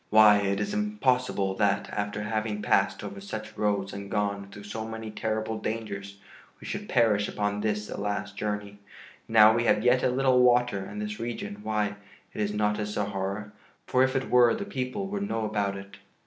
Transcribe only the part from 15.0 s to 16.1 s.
would know about it."